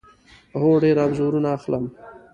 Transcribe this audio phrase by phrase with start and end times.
[0.59, 1.85] هو، ډیر انځورونه اخلم